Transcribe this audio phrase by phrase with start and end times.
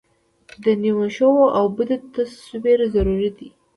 [0.63, 3.49] د نیمه ښو او بدو تصویر ضروري وي.